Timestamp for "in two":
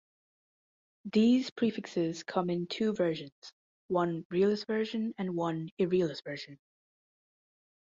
2.49-2.91